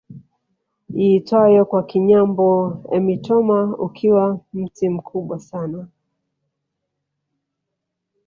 Iitwayo 1.05 1.61
kwa 1.69 1.81
Kinyambo 1.89 2.49
emitoma 2.97 3.59
ukiwa 3.85 4.25
mti 4.59 4.85
mkubwa 4.95 5.37
sana 5.49 5.79